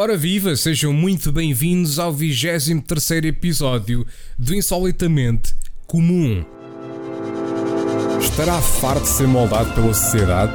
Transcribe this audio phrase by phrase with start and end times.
[0.00, 4.06] Ora viva, sejam muito bem-vindos ao 23 episódio
[4.38, 5.56] do Insolitamente
[5.88, 6.44] Comum.
[8.20, 10.52] Estará farto de ser moldado pela sociedade?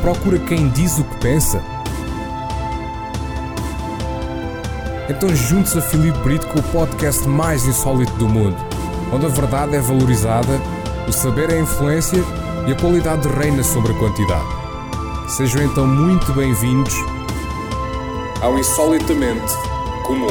[0.00, 1.62] Procura quem diz o que pensa?
[5.10, 8.56] Então junte-se a Filipe Brito com o podcast mais insólito do mundo,
[9.12, 10.58] onde a verdade é valorizada,
[11.06, 12.24] o saber é influência
[12.66, 14.63] e a qualidade reina sobre a quantidade.
[15.28, 16.94] Sejam então muito bem-vindos
[18.42, 19.54] ao Insolitamente
[20.06, 20.28] Comum.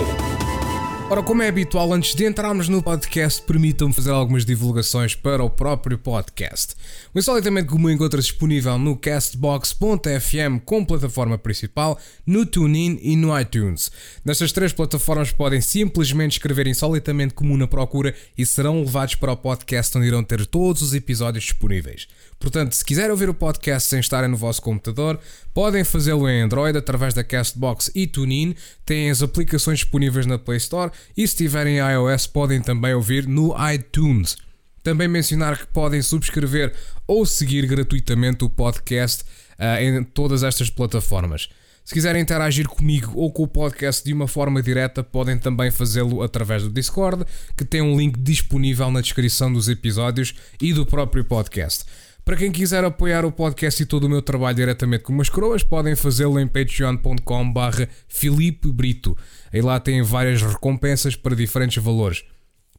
[1.09, 5.49] Ora, como é habitual, antes de entrarmos no podcast, permitam-me fazer algumas divulgações para o
[5.49, 6.75] próprio podcast.
[7.13, 13.91] O Insolitamente Comum encontra disponível no Castbox.fm com plataforma principal, no TuneIn e no iTunes.
[14.23, 19.37] Nestas três plataformas podem simplesmente escrever Insolitamente Comum na procura e serão levados para o
[19.37, 22.07] podcast onde irão ter todos os episódios disponíveis.
[22.43, 25.17] Portanto, se quiserem ouvir o podcast sem estarem no vosso computador,
[25.53, 28.53] podem fazê-lo em Android através da Castbox e TuneIn,
[28.85, 33.55] têm as aplicações disponíveis na Play Store e se tiverem iOS podem também ouvir no
[33.71, 34.35] iTunes.
[34.83, 36.73] Também mencionar que podem subscrever
[37.07, 39.23] ou seguir gratuitamente o podcast
[39.57, 41.47] uh, em todas estas plataformas.
[41.85, 46.21] Se quiserem interagir comigo ou com o podcast de uma forma direta, podem também fazê-lo
[46.21, 47.23] através do Discord,
[47.57, 51.85] que tem um link disponível na descrição dos episódios e do próprio podcast.
[52.25, 55.61] Para quem quiser apoiar o podcast e todo o meu trabalho diretamente com umas coroas,
[55.61, 59.17] podem fazê-lo em patreon.com barra Filipe Brito.
[59.51, 62.23] Aí lá têm várias recompensas para diferentes valores.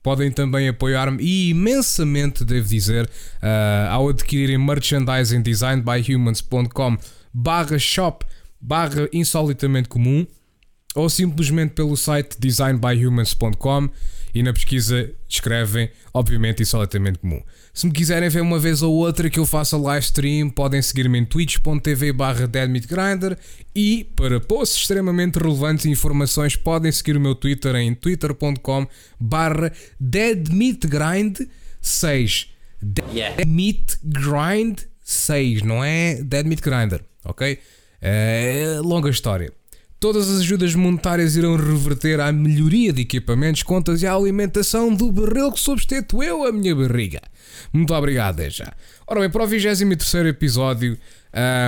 [0.03, 6.97] Podem também apoiar-me e imensamente, devo dizer, uh, ao adquirirem merchandising designedbyhumans.com
[7.33, 8.25] barra shop
[8.61, 10.27] barra insolitamente comum
[10.95, 13.91] ou simplesmente pelo site designedbyhumans.com
[14.35, 17.41] e na pesquisa escrevem, obviamente, insolitamente comum.
[17.73, 21.19] Se me quiserem ver uma vez ou outra que eu faça live stream, podem seguir-me
[21.19, 23.39] em twitch.tv barra deadmeatgrinder
[23.75, 28.87] e, para posts extremamente relevantes e informações, podem seguir o meu Twitter em twitter.com
[29.21, 29.71] barra
[30.03, 32.55] deadmeatgrind6
[32.85, 37.59] deadmeatgrind 6, não é deadmeatgrinder, ok?
[38.01, 39.53] É longa história.
[40.05, 45.11] Todas as ajudas monetárias irão reverter à melhoria de equipamentos, contas e à alimentação do
[45.11, 47.23] barril que substituiu a minha barriga.
[47.73, 48.71] Muito obrigado, já.
[49.07, 50.99] Ora bem, para o 23 episódio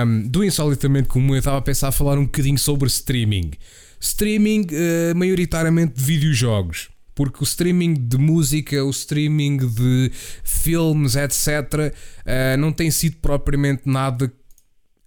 [0.05, 3.53] um, do Insolitamente Comum, eu estava a pensar a falar um bocadinho sobre streaming.
[3.99, 10.11] Streaming, uh, maioritariamente de videojogos porque o streaming de música, o streaming de
[10.43, 11.47] filmes, etc.,
[11.91, 14.31] uh, não tem sido propriamente nada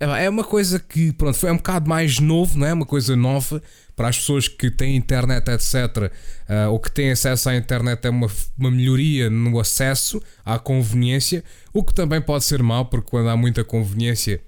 [0.00, 2.72] é, é uma coisa que, pronto, foi um bocado mais novo, não é?
[2.72, 3.62] Uma coisa nova
[3.94, 5.74] para as pessoas que têm internet, etc.
[5.74, 6.10] Uh,
[6.48, 8.28] eh, ou que têm acesso à internet, é uma,
[8.58, 13.36] uma melhoria no acesso à conveniência, o que também pode ser mau, porque quando há
[13.36, 14.40] muita conveniência,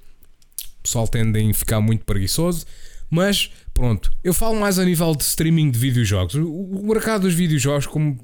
[0.78, 2.64] o pessoal tende a ficar muito preguiçoso.
[3.10, 6.34] Mas, pronto, eu falo mais a nível de streaming de videojogos.
[6.36, 8.18] O, o mercado dos videojogos, como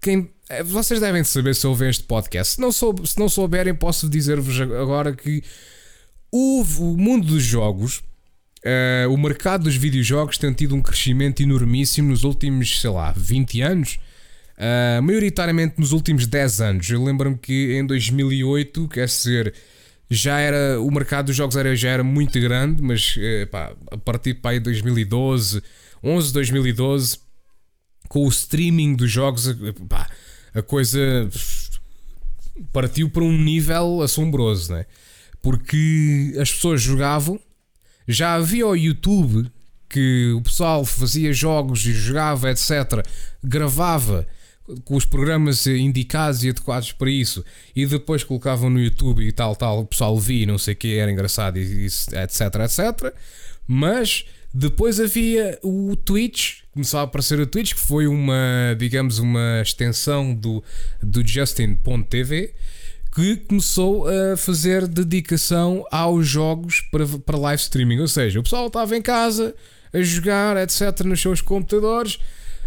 [0.00, 0.30] quem.
[0.48, 2.54] Eh, vocês devem saber se ouvem este podcast.
[2.54, 5.42] Se não, sou, se não souberem, posso dizer-vos agora que
[6.30, 8.02] o, o mundo dos jogos,
[8.64, 13.60] uh, o mercado dos videojogos tem tido um crescimento enormíssimo nos últimos, sei lá, 20
[13.62, 13.98] anos.
[14.56, 16.90] Uh, maioritariamente nos últimos 10 anos.
[16.90, 19.54] Eu lembro-me que em 2008, quer dizer,
[20.10, 23.96] já era o mercado dos jogos era, já era muito grande, mas uh, pá, a
[23.96, 25.62] partir de 2012,
[26.02, 27.18] 11, 2012,
[28.08, 29.46] com o streaming dos jogos,
[29.88, 30.10] pá,
[30.54, 31.28] a coisa
[32.72, 34.86] partiu para um nível assombroso, né?
[35.42, 37.38] Porque as pessoas jogavam,
[38.06, 39.50] já havia o YouTube
[39.88, 43.04] que o pessoal fazia jogos e jogava, etc.,
[43.42, 44.26] gravava
[44.84, 47.42] com os programas indicados e adequados para isso
[47.74, 50.96] e depois colocavam no YouTube e tal, tal, o pessoal via não sei o que,
[50.96, 53.14] era engraçado, e, etc, etc.
[53.66, 59.60] Mas depois havia o Twitch, começava a aparecer o Twitch, que foi uma, digamos, uma
[59.62, 60.62] extensão do,
[61.02, 62.54] do Justin.tv
[63.14, 68.00] que começou a fazer dedicação aos jogos para, para live streaming.
[68.00, 69.54] Ou seja, o pessoal estava em casa
[69.92, 72.16] a jogar, etc., nos seus computadores,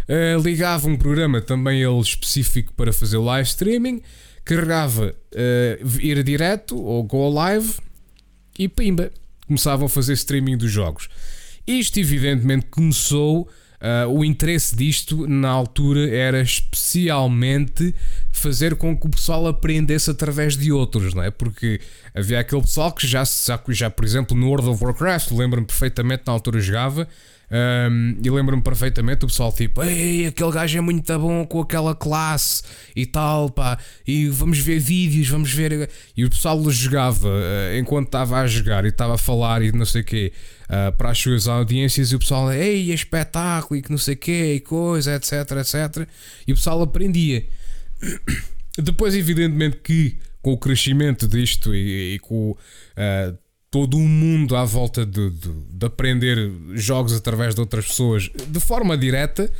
[0.08, 4.02] uh, ligava um programa também ele específico para fazer live streaming,
[4.44, 7.74] carregava uh, ir direto ou go live
[8.58, 9.10] e pimba,
[9.46, 11.08] começavam a fazer streaming dos jogos.
[11.66, 13.48] Isto, evidentemente, começou.
[13.82, 17.92] Uh, o interesse disto na altura era especialmente
[18.30, 21.32] fazer com que o pessoal aprendesse através de outros, não é?
[21.32, 21.80] Porque
[22.14, 26.22] havia aquele pessoal que já, já, já por exemplo, no World of Warcraft, lembro-me perfeitamente,
[26.24, 27.08] na altura jogava,
[27.52, 31.94] um, e lembro-me perfeitamente o pessoal tipo, ei, aquele gajo é muito bom com aquela
[31.94, 32.62] classe
[32.96, 35.90] e tal, pá, e vamos ver vídeos, vamos ver.
[36.16, 39.84] E o pessoal jogava uh, enquanto estava a jogar e estava a falar e não
[39.84, 40.32] sei o quê
[40.64, 44.14] uh, para as suas audiências, e o pessoal, ei, é espetáculo e que não sei
[44.14, 46.08] o quê, e coisa, etc, etc.
[46.46, 47.44] E o pessoal aprendia.
[48.78, 53.38] Depois, evidentemente, que com o crescimento disto e, e com uh,
[53.72, 56.36] todo o mundo à volta de, de, de, aprender
[56.74, 59.50] jogos através de outras pessoas de forma direta,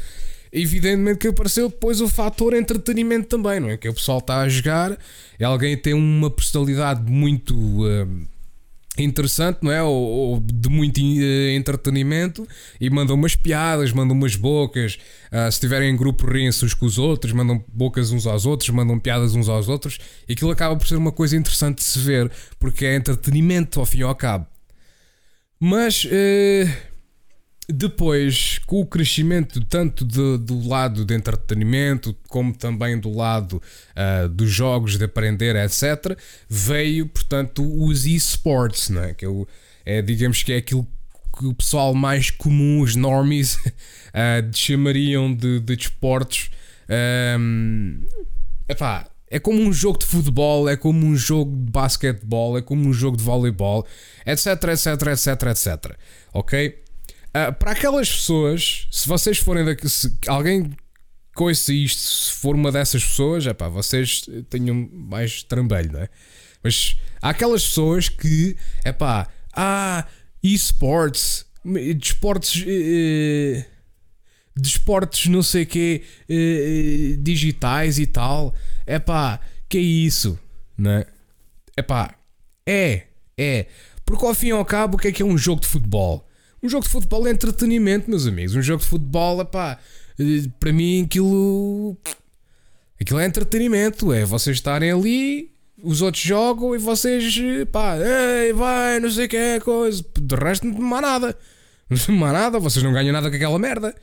[0.53, 3.79] evidentemente que apareceu depois o fator entretenimento também, não é?
[3.79, 4.99] Que o pessoal está a jogar,
[5.43, 7.55] alguém tem uma personalidade muito.
[7.57, 8.31] Uh,
[8.99, 9.83] interessante, não é?
[9.83, 12.47] Ou, ou de muito uh, entretenimento
[12.81, 14.99] e mandam umas piadas, mandam umas bocas.
[15.31, 18.69] Uh, se estiverem em grupo, riem-se uns com os outros, mandam bocas uns aos outros,
[18.71, 19.99] mandam piadas uns aos outros.
[20.29, 23.87] E aquilo acaba por ser uma coisa interessante de se ver, porque é entretenimento ao
[23.87, 24.47] fim e ao cabo.
[25.59, 26.05] Mas.
[26.05, 26.92] Uh,
[27.69, 33.63] depois, com o crescimento tanto de, do lado de entretenimento como também do lado
[33.93, 36.19] uh, dos jogos de aprender, etc.,
[36.49, 39.15] veio, portanto, os esports, né?
[39.15, 39.25] que
[39.87, 40.87] é, digamos que é aquilo
[41.39, 43.55] que o pessoal mais comum, os normies,
[44.13, 46.51] uh, chamariam de, de desportos.
[47.39, 48.05] Um,
[48.69, 52.87] epá, é como um jogo de futebol, é como um jogo de basquetebol, é como
[52.87, 53.87] um jogo de voleibol,
[54.27, 55.97] etc, etc, etc, etc.
[56.35, 56.82] Ok?
[57.35, 60.71] Uh, para aquelas pessoas, se vocês forem daqui, se alguém
[61.35, 66.09] conheça isto, se for uma dessas pessoas, é pá, vocês tenham mais trambalho, não é?
[66.63, 70.07] Mas há aquelas pessoas que, é pá, ah,
[70.43, 71.47] esports,
[71.99, 73.65] desportos, eh,
[74.55, 78.55] desportos não sei quê, eh, digitais e tal,
[78.87, 80.39] é pá, que é isso,
[80.77, 81.07] não é?
[81.77, 82.15] É pá,
[82.67, 83.07] é,
[83.39, 83.67] é,
[84.05, 86.29] porque ao fim e ao cabo, o que é que é um jogo de futebol?
[86.63, 88.55] Um jogo de futebol é entretenimento, meus amigos.
[88.55, 89.79] Um jogo de futebol, pá,
[90.19, 91.97] eh, para mim aquilo.
[93.01, 94.13] Aquilo é entretenimento.
[94.13, 97.37] É vocês estarem ali, os outros jogam e vocês,
[97.73, 100.05] pá, ei, vai, não sei o que é, coisa.
[100.17, 101.39] De resto, não há nada.
[101.91, 103.95] Não há nada, vocês não ganham nada com aquela merda.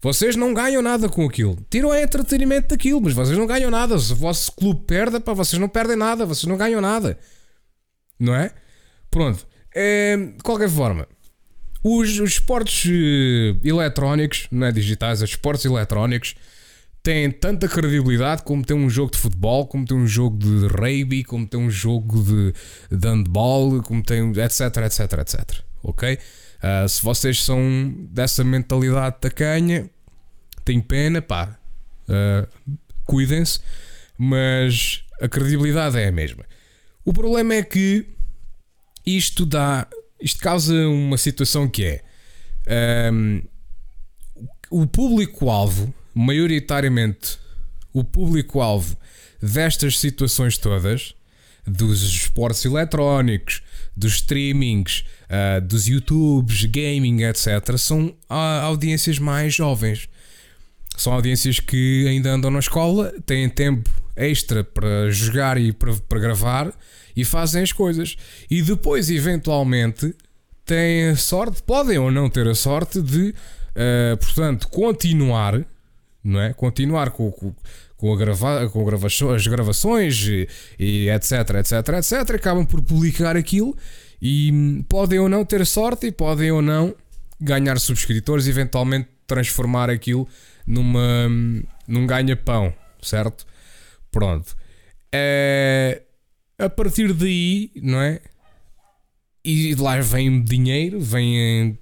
[0.00, 1.58] Vocês não ganham nada com aquilo.
[1.68, 3.98] Tiram é entretenimento daquilo, mas vocês não ganham nada.
[3.98, 7.18] Se o vosso clube perde, pá, vocês não perdem nada, vocês não ganham nada.
[8.18, 8.52] Não é?
[9.10, 9.44] Pronto.
[9.74, 11.08] É, de qualquer forma,
[11.82, 16.34] os, os esportes uh, eletrónicos, não é digitais, os esportes eletrónicos
[17.02, 21.24] têm tanta credibilidade como tem um jogo de futebol, como tem um jogo de rugby,
[21.24, 22.52] como tem um jogo de,
[22.96, 25.60] de handball, como tem etc, etc, etc.
[25.82, 26.18] Ok?
[26.58, 29.88] Uh, se vocês são dessa mentalidade tacanha,
[30.64, 31.56] tenho pena, pá,
[32.08, 33.60] uh, cuidem-se,
[34.18, 36.44] mas a credibilidade é a mesma.
[37.04, 38.06] O problema é que
[39.06, 39.86] isto dá
[40.20, 43.42] isto causa uma situação que é um,
[44.70, 47.38] o público-alvo, maioritariamente
[47.92, 48.96] o público-alvo
[49.40, 51.14] destas situações todas,
[51.66, 53.62] dos esportes eletrónicos,
[53.96, 60.08] dos streamings, uh, dos YouTubes, gaming, etc., são audiências mais jovens.
[60.96, 66.18] São audiências que ainda andam na escola, têm tempo extra para jogar e para, para
[66.18, 66.72] gravar
[67.18, 68.16] e fazem as coisas.
[68.48, 70.14] E depois, eventualmente,
[70.64, 73.34] têm a sorte, podem ou não ter a sorte de,
[73.74, 75.66] uh, portanto, continuar,
[76.22, 76.52] não é?
[76.52, 77.52] Continuar com, com,
[77.96, 78.88] com, a grava, com
[79.34, 80.48] as gravações e,
[80.78, 82.36] e etc, etc, etc.
[82.36, 83.76] Acabam por publicar aquilo
[84.22, 86.94] e podem ou não ter sorte e podem ou não
[87.40, 90.28] ganhar subscritores eventualmente transformar aquilo
[90.64, 91.28] numa,
[91.88, 92.72] num ganha-pão,
[93.02, 93.44] certo?
[94.12, 94.56] Pronto.
[95.12, 96.02] É,
[96.58, 98.20] a partir daí, não é?
[99.44, 101.78] E de lá vem dinheiro, vem.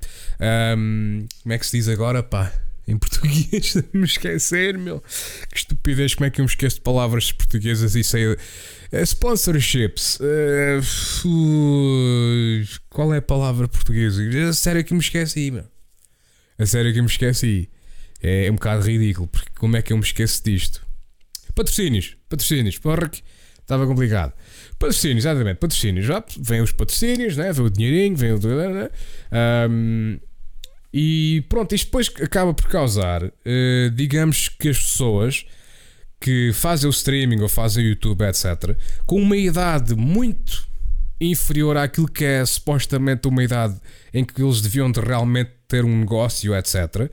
[0.79, 2.53] Um, como é que se diz agora, pá?
[2.87, 5.03] Em português, me esquecer, meu.
[5.51, 8.29] Que estupidez, como é que eu me esqueço de palavras portuguesas e sei.
[8.29, 8.37] Uh,
[9.05, 10.21] sponsorships.
[10.21, 10.81] Uh,
[12.91, 14.23] qual é a palavra portuguesa?
[14.49, 15.65] A sério que me esqueci, meu.
[16.59, 17.69] A sério que me esqueci.
[18.23, 20.87] É, é um bocado ridículo, porque como é que eu me esqueço disto?
[21.55, 23.23] Patrocínios, patrocínios, porra que
[23.67, 24.33] estava complicado.
[24.79, 26.07] Patrocínios, exatamente, patrocínios.
[26.07, 27.53] Já vem os patrocínios, né?
[27.53, 28.39] vem o dinheirinho, vem o.
[28.39, 28.89] Né?
[29.69, 30.19] Um,
[30.93, 35.45] e pronto, isto depois acaba por causar, uh, digamos que as pessoas
[36.19, 40.67] que fazem o streaming ou fazem o YouTube, etc., com uma idade muito
[41.21, 43.79] inferior àquilo que é supostamente uma idade
[44.15, 47.11] em que eles deviam de realmente ter um negócio, etc.,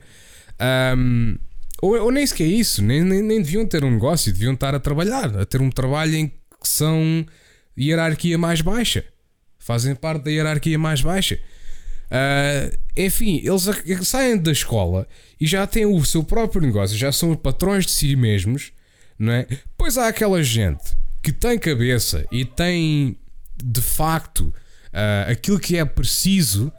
[0.96, 1.36] um,
[1.82, 4.80] Ou, ou nem sequer isso, nem, nem, nem deviam ter um negócio, deviam estar a
[4.80, 7.26] trabalhar, a ter um trabalho em que são
[7.78, 9.04] hierarquia mais baixa.
[9.58, 11.38] Fazem parte da hierarquia mais baixa.
[12.04, 15.08] Uh, enfim, eles saem da escola
[15.40, 18.72] e já têm o seu próprio negócio, já são patrões de si mesmos,
[19.18, 19.46] não é?
[19.76, 23.16] Pois há aquela gente que tem cabeça e tem
[23.56, 26.72] de facto uh, aquilo que é preciso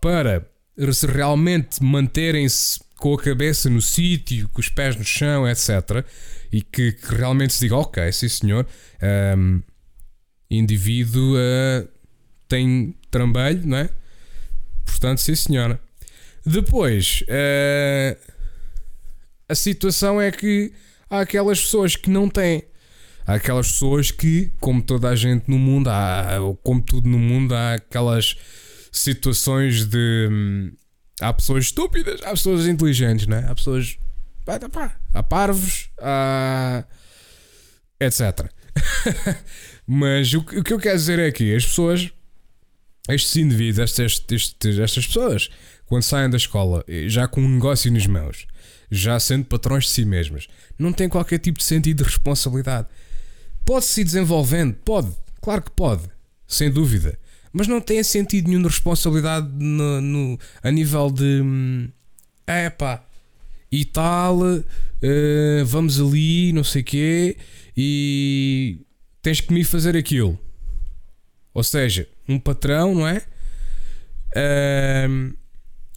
[0.00, 0.46] para
[0.92, 6.04] se realmente manterem-se com a cabeça no sítio, com os pés no chão, etc.
[6.56, 8.66] E que, que realmente se diga, ok, sim senhor,
[9.36, 9.60] um,
[10.50, 11.86] indivíduo uh,
[12.48, 13.90] tem trambalho, não é?
[14.86, 15.78] Portanto, sim senhora.
[16.46, 18.16] Depois, uh,
[19.46, 20.72] a situação é que
[21.10, 22.62] há aquelas pessoas que não têm.
[23.26, 27.54] Há aquelas pessoas que, como toda a gente no mundo, há, como tudo no mundo,
[27.54, 28.34] há aquelas
[28.90, 30.28] situações de.
[30.32, 30.72] Hum,
[31.20, 33.44] há pessoas estúpidas, há pessoas inteligentes, não é?
[33.46, 33.98] Há pessoas.
[35.12, 36.84] Há parvos, há.
[38.00, 38.50] etc.
[39.86, 42.10] Mas o, o, que eu quero dizer é que as pessoas,
[43.08, 45.50] estes indivíduos, estas, estes, estas pessoas,
[45.86, 48.46] quando saem da escola, já com um negócio nas mãos,
[48.90, 50.46] já sendo patrões de si mesmas,
[50.78, 52.88] não têm qualquer tipo de sentido de responsabilidade.
[53.64, 54.74] Pode-se ir desenvolvendo?
[54.84, 55.10] Pode,
[55.40, 56.08] claro que pode,
[56.46, 57.18] sem dúvida
[57.56, 61.42] mas não tem sentido nenhum de responsabilidade no, no, a nível de
[62.46, 63.02] é pá
[63.70, 67.36] e tal, uh, vamos ali, não sei o quê,
[67.76, 68.80] e
[69.22, 70.38] tens que me fazer aquilo.
[71.52, 73.22] Ou seja, um patrão, não é?
[74.36, 75.34] Uh,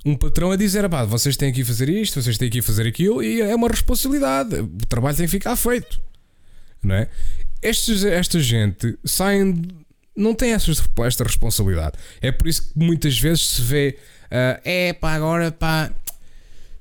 [0.06, 3.22] um patrão a dizer: pá, vocês têm que fazer isto, vocês têm que fazer aquilo,
[3.22, 4.56] e é uma responsabilidade.
[4.56, 6.02] O trabalho tem que ficar feito,
[6.82, 7.10] não é?
[7.62, 9.62] Estes, esta gente saem
[10.16, 10.72] não tem essa,
[11.06, 11.98] esta responsabilidade.
[12.22, 15.92] É por isso que muitas vezes se vê, uh, é pá, agora pá,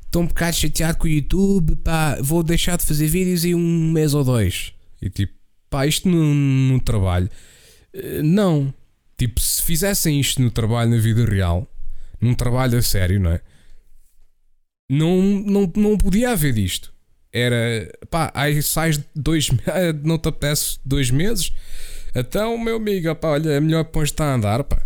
[0.08, 3.92] estou um bocado chateado com o YouTube, pá, vou deixar de fazer vídeos em um
[3.92, 4.72] mês ou dois.
[5.00, 5.32] E tipo,
[5.70, 7.30] pá, isto no, no trabalho,
[7.94, 8.74] uh, não.
[9.16, 11.66] Tipo, se fizessem isto no trabalho, na vida real,
[12.20, 13.40] num trabalho a sério, não é?
[14.90, 16.92] Não, não, não podia haver isto.
[17.32, 19.50] Era, pá, aí sais dois,
[20.02, 21.52] não te apetece dois meses
[22.14, 24.82] então, meu amigo, pá, olha, é melhor pôr-te a andar, pá.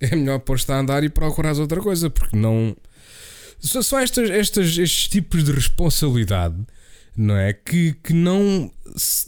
[0.00, 2.76] É melhor pôr-te a andar e procurar outra coisa, porque não.
[3.60, 6.56] São estes, estes, estes tipos de responsabilidade,
[7.16, 7.52] não é?
[7.52, 8.70] Que, que não,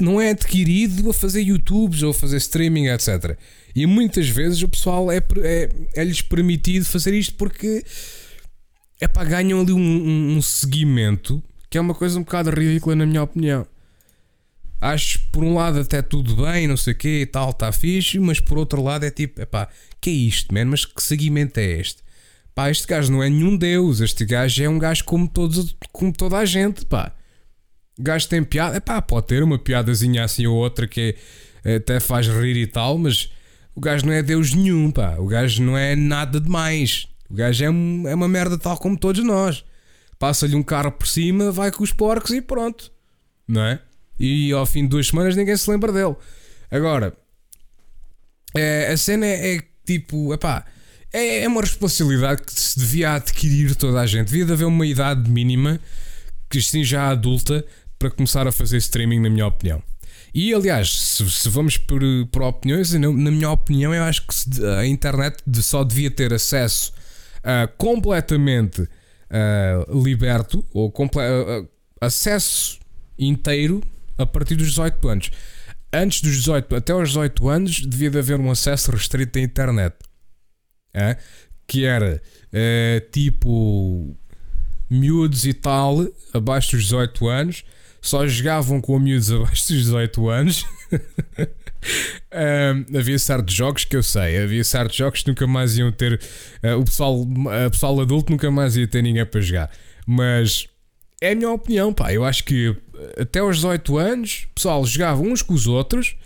[0.00, 3.36] não é adquirido a fazer YouTubes ou a fazer streaming, etc.
[3.74, 7.84] E muitas vezes o pessoal é, é, é-lhes permitido fazer isto porque
[9.00, 12.94] é para ganham ali um, um, um seguimento que é uma coisa um bocado ridícula,
[12.94, 13.66] na minha opinião
[14.82, 18.18] acho por um lado até tudo bem, não sei o quê e tal, está fixe,
[18.18, 19.68] mas por outro lado é tipo, epá,
[20.00, 20.64] que é isto, man?
[20.64, 22.02] Mas que seguimento é este?
[22.54, 26.12] Pá, este gajo não é nenhum deus, este gajo é um gajo como, todos, como
[26.12, 27.12] toda a gente, pá.
[27.98, 31.16] O gajo tem piada, epá, pode ter uma piadazinha assim ou outra que
[31.64, 33.30] é, até faz rir e tal, mas
[33.74, 35.16] o gajo não é deus nenhum, pá.
[35.18, 37.08] O gajo não é nada demais.
[37.30, 39.64] O gajo é, é uma merda tal como todos nós.
[40.18, 42.92] Passa-lhe um carro por cima, vai com os porcos e pronto.
[43.48, 43.80] Não é?
[44.22, 46.14] e ao fim de duas semanas ninguém se lembra dele.
[46.70, 47.12] Agora,
[48.54, 50.64] é, a cena é, é tipo, epá,
[51.12, 54.28] é, é uma responsabilidade que se devia adquirir toda a gente.
[54.28, 55.78] Devia de haver uma idade mínima,
[56.48, 57.64] que assim já adulta,
[57.98, 59.82] para começar a fazer streaming, na minha opinião.
[60.34, 62.00] E aliás, se, se vamos por,
[62.30, 66.92] por opiniões, na, minha opinião, eu acho que se, a internet só devia ter acesso
[67.40, 71.68] uh, completamente uh, liberto, ou comple uh,
[72.00, 72.80] acesso
[73.18, 73.82] inteiro
[74.16, 75.30] a partir dos 18 anos.
[75.92, 79.94] Antes dos 18, até aos 18 anos, devia de haver um acesso restrito à internet.
[80.94, 81.16] É?
[81.66, 82.20] Que era
[82.52, 84.16] é, tipo
[84.90, 87.64] miúdos e tal, abaixo dos 18 anos,
[88.00, 90.66] só jogavam com miúdos abaixo dos 18 anos.
[90.92, 90.98] um,
[92.98, 96.20] havia certos jogos que eu sei, havia certos jogos que nunca mais iam ter.
[96.62, 99.70] Uh, o pessoal, uh, pessoal adulto nunca mais ia ter ninguém para jogar.
[100.06, 100.68] Mas
[101.22, 102.12] é a minha opinião, pá.
[102.12, 102.76] Eu acho que
[103.18, 106.16] até aos 18 anos, pessoal, jogavam uns com os outros,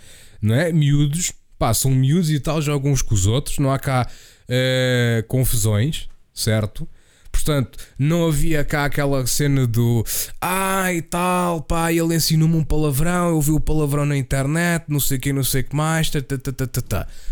[0.40, 0.72] não é?
[0.72, 4.08] Miúdos, pá, são miúdos e tal, jogam uns com os outros, não há cá
[4.48, 6.88] uh, confusões, certo?
[7.30, 10.04] Portanto, não havia cá aquela cena do
[10.40, 14.98] ah e tal, pá, ele ensinou-me um palavrão, eu vi o palavrão na internet, não
[14.98, 16.10] sei o que, não sei o que mais.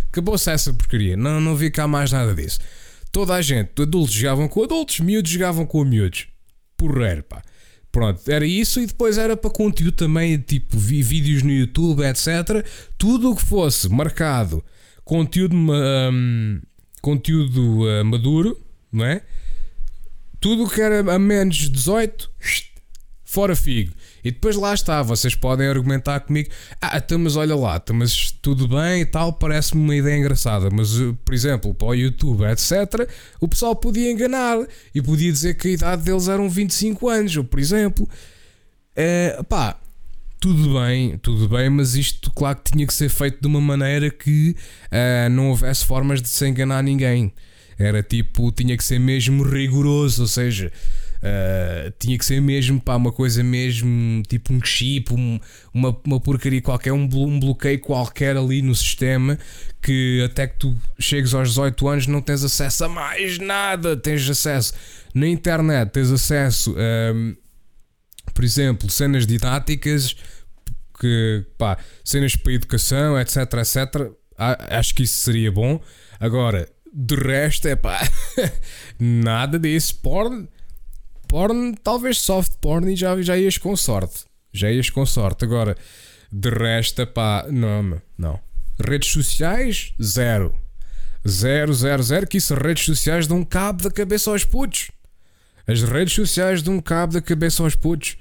[0.09, 2.61] Acabou-se essa porcaria, não, não havia cá mais nada disso.
[3.11, 6.27] Toda a gente, adultos jogavam com adultos, miúdos jogavam com miúdos.
[6.77, 7.43] Porreiro, pá.
[7.91, 12.67] Pronto, era isso e depois era para conteúdo também, tipo vídeos no YouTube, etc.
[12.99, 14.65] Tudo o que fosse marcado
[15.05, 16.61] conteúdo, um,
[17.05, 18.59] conteúdo uh, maduro,
[18.91, 19.21] não é?
[20.41, 22.31] Tudo que era a menos 18
[23.23, 23.93] fora figo.
[24.23, 26.49] E depois lá está, vocês podem argumentar comigo,
[26.81, 30.71] ah, então, mas olha lá, então, mas tudo bem e tal, parece-me uma ideia engraçada,
[30.71, 33.07] mas eh, por exemplo, para o YouTube, etc.,
[33.39, 37.45] o pessoal podia enganar e podia dizer que a idade deles eram 25 anos, ou
[37.45, 38.09] por exemplo,
[38.97, 39.79] é, pá,
[40.45, 44.11] tudo bem, tudo bem, mas isto, claro que tinha que ser feito de uma maneira
[44.11, 44.55] que
[44.93, 47.33] uh, não houvesse formas de se enganar ninguém.
[47.79, 50.71] Era tipo, tinha que ser mesmo rigoroso, ou seja,
[51.23, 55.41] uh, tinha que ser mesmo pá, uma coisa mesmo, tipo um chip, um,
[55.73, 59.39] uma, uma porcaria qualquer, um, um bloqueio qualquer ali no sistema
[59.81, 64.29] que até que tu chegues aos 18 anos não tens acesso a mais nada, tens
[64.29, 64.75] acesso
[65.15, 67.44] na internet, tens acesso a
[68.35, 70.17] por exemplo, cenas didáticas,
[70.99, 74.13] que, pá, cenas para educação, etc, etc.
[74.37, 75.81] Acho que isso seria bom.
[76.19, 78.01] Agora, de resto, é pá,
[78.99, 79.97] nada disso.
[80.03, 80.49] Porn,
[81.29, 84.25] porn, talvez soft porn e já, já ias com sorte.
[84.53, 85.45] Já ias com sorte.
[85.45, 85.77] Agora,
[86.33, 88.41] de resto, é pá, não, não.
[88.79, 90.55] Redes sociais, zero.
[91.27, 92.27] Zero, zero, zero.
[92.27, 94.91] Que isso, redes sociais dão cabo da cabeça aos putos.
[95.67, 98.17] As redes sociais dão cabo da cabeça aos putos.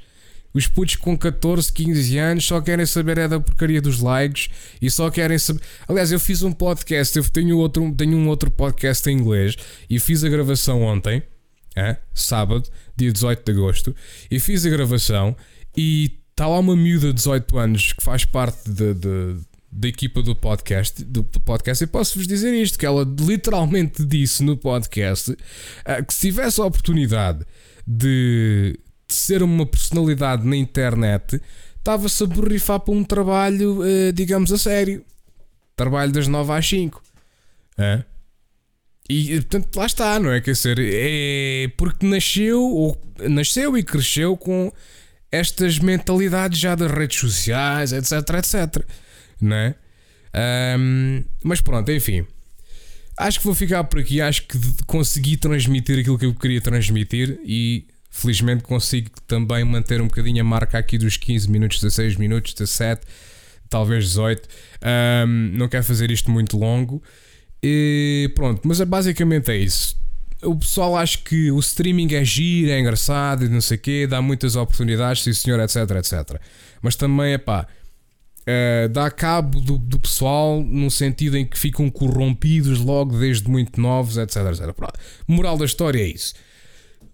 [0.54, 4.90] Os putos com 14, 15 anos só querem saber é da porcaria dos likes e
[4.90, 5.62] só querem saber.
[5.88, 9.56] Aliás, eu fiz um podcast, eu tenho, outro, tenho um outro podcast em inglês
[9.90, 11.24] e fiz a gravação ontem,
[11.76, 11.98] é?
[12.14, 13.96] sábado, dia 18 de agosto,
[14.30, 15.36] e fiz a gravação
[15.76, 19.38] e está lá uma miúda de 18 anos que faz parte de, de
[19.76, 24.56] da equipa do podcast, do, podcast, e posso-vos dizer isto: que ela literalmente disse no
[24.56, 27.46] podcast uh, que se tivesse a oportunidade
[27.86, 28.80] de
[29.14, 31.40] de ser uma personalidade na internet,
[31.78, 35.06] estava-se a borrifar para um trabalho, uh, digamos, a sério.
[35.76, 37.04] Trabalho das 9 às 5.
[37.78, 38.04] É?
[39.10, 40.40] E portanto, lá está, não é?
[40.40, 42.98] Quer dizer, é porque nasceu, ou,
[43.30, 44.72] nasceu e cresceu com
[45.32, 48.86] estas mentalidades já das redes sociais, etc, etc.
[49.44, 49.76] Não é?
[50.78, 52.26] Um, mas pronto, enfim.
[53.18, 54.22] Acho que vou ficar por aqui.
[54.22, 54.58] Acho que
[54.88, 57.86] consegui transmitir aquilo que eu queria transmitir e
[58.16, 63.02] Felizmente consigo também manter um bocadinho a marca aqui dos 15 minutos, 16 minutos, 17,
[63.68, 64.48] talvez 18.
[65.28, 67.02] Um, não quero fazer isto muito longo.
[67.62, 69.98] E pronto, mas é basicamente é isso.
[70.44, 74.06] O pessoal acha que o streaming é giro, é engraçado e não sei o quê,
[74.08, 76.40] dá muitas oportunidades, sim senhor, etc, etc.
[76.84, 77.68] Mas também é pá,
[78.44, 83.80] uh, dá cabo do, do, pessoal num sentido em que ficam corrompidos logo desde muito
[83.80, 84.76] novos, etc, etc.
[85.28, 86.34] Moral da história é isso.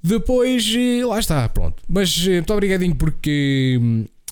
[0.01, 1.83] Depois, eh, lá está, pronto.
[1.87, 3.79] Mas eh, muito obrigadinho porque,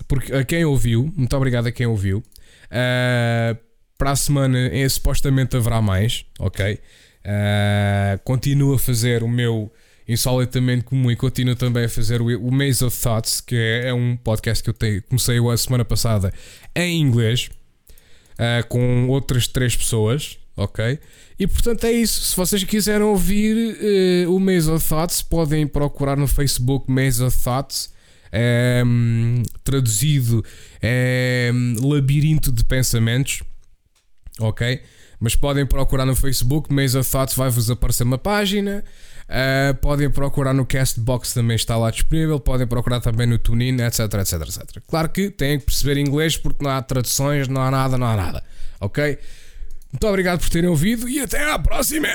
[0.08, 2.20] porque a quem ouviu, muito obrigado a quem ouviu.
[2.68, 3.58] Uh,
[3.98, 4.58] para a semana
[4.90, 6.74] supostamente haverá mais, ok?
[6.74, 9.72] Uh, continuo a fazer o meu
[10.08, 13.94] insolitamente comum e continuo também a fazer o, o Maze of Thoughts, que é, é
[13.94, 16.34] um podcast que eu tenho, comecei a semana passada
[16.76, 17.50] em inglês,
[18.34, 21.00] uh, com outras três pessoas, ok?
[21.38, 22.22] E portanto é isso.
[22.22, 27.38] Se vocês quiserem ouvir uh, o Maze of Thoughts, podem procurar no Facebook Maze of
[27.38, 27.96] Thoughts.
[28.86, 30.44] Um, traduzido
[31.54, 33.42] um, Labirinto de Pensamentos,
[34.38, 34.82] ok?
[35.18, 36.68] Mas podem procurar no Facebook
[36.98, 38.84] of Thoughts, vai-vos aparecer uma página.
[39.28, 42.40] Uh, podem procurar no Castbox, também está lá disponível.
[42.40, 44.84] Podem procurar também no TuneIn, etc, etc, etc.
[44.88, 48.16] Claro que têm que perceber inglês porque não há traduções, não há nada, não há
[48.16, 48.44] nada,
[48.80, 49.18] ok?
[49.92, 52.08] Muito obrigado por terem ouvido e até à próxima!